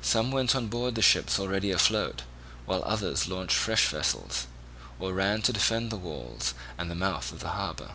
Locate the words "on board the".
0.56-1.02